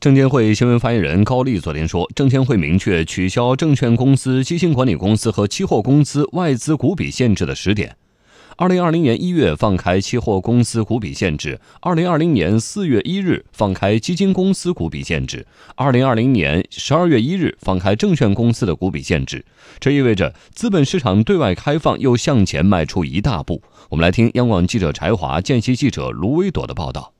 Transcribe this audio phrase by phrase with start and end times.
[0.00, 7.96] 证监会新闻发言人高丽昨天说，证监会明确取消证券公司、基金管理公司和期货公司外资股比限制的时点。
[8.56, 19.44] 二零二零年一月放开期货公司股比限制，二零二零年四月一日放开基金公司股比限制，二零二零年十二月一日放开证券公司的股比限制。
[19.80, 23.60] 这意味着资本市场对外开放又向前迈出一大步。
[23.88, 27.14] 我们来听央广记者柴华、见习记者卢威朵的报道。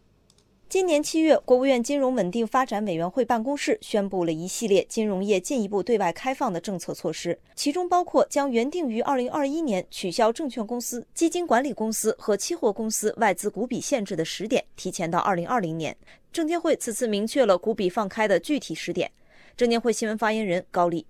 [0.71, 15.97] 今年七月，国务院金融稳定发展委员会办公室宣布了一系列金融业进一步对外开放的政策措施，其中包括将原定于二零二一年取消证券公司、基金管理公司和期货公司外资股比限制的时点提前到二零二零年。
[16.31, 19.11] 证监会此次明确了股比放开的具体时点。
[19.57, 21.07] 证监会新闻发言人高丽：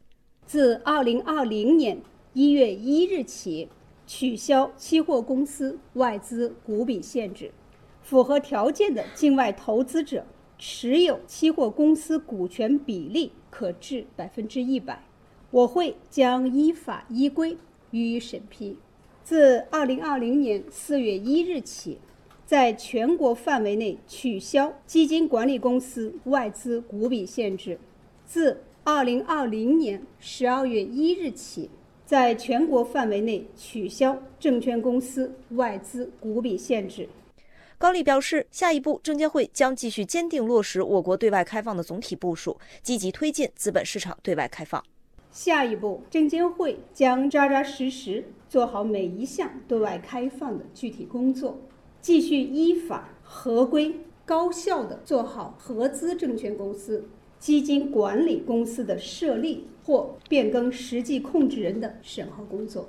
[0.46, 2.00] 自二零二零年
[2.32, 3.68] 一月一日起，
[4.06, 7.50] 取消期货公司外资股比限制。
[8.08, 10.24] 符合条件的境外投资者
[10.56, 15.04] 持有期货公司股权比例可至百分之一百，
[15.50, 17.54] 我会将依法依规
[17.90, 18.78] 予以审批。
[19.22, 21.98] 自二零二零年四月一日起，
[22.46, 27.76] 在全国范围内取消基金管理公司外资股比限制；
[28.24, 31.68] 自二零二零年十二月一日起，
[32.06, 37.06] 在全国范围内取消证券公司外资股比限制。
[37.80, 44.82] 高丽表示，下一步证监会将继续坚定落实我国对外开放的总体部署，积极推进资本市场对外开放。
[45.30, 51.56] 下一步，证监会将扎扎实实做好每一项对外开放的具体工作，
[52.02, 62.88] 继续依法合规、高效地做好合资证券公司、基金管理公司的设立或变更实际控制人的审核工作。